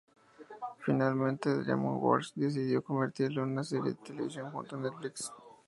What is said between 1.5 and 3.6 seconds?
DreamWorks decidió convertirlo en